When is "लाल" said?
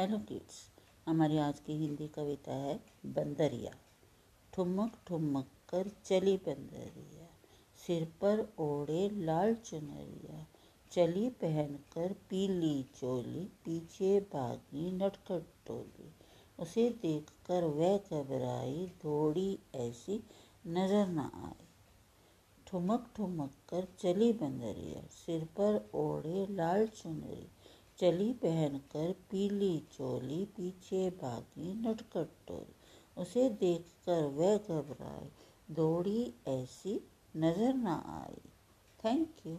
9.24-9.54, 26.50-26.86